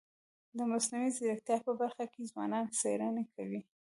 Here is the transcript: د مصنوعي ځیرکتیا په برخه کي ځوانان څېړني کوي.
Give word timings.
د 0.57 0.59
مصنوعي 0.71 1.09
ځیرکتیا 1.17 1.57
په 1.67 1.71
برخه 1.81 2.05
کي 2.13 2.21
ځوانان 2.31 2.65
څېړني 2.79 3.25
کوي. 3.35 3.61